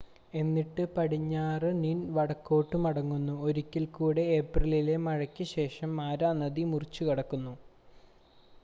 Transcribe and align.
എന്നിട്ട് 0.33 0.83
പടിഞ്ഞാറ് 0.93 1.69
നിന്ൻ 1.75 2.07
വടക്കോട്ട് 2.15 2.77
മടങ്ങുന്നു 2.83 3.35
ഒരിക്കൽ 3.45 3.85
കൂടെ 3.91 4.23
ഏപ്രിലിലെ 4.39 4.97
മഴയ്ക്ക് 5.05 5.47
ശേഷം 5.55 5.91
മാരാ 5.99 6.31
നദി 6.41 6.65
മുറിച്ചുകടക്കുന്നു 6.71 7.55